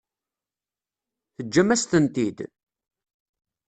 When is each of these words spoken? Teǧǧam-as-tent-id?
Teǧǧam-as-tent-id? 1.35 2.37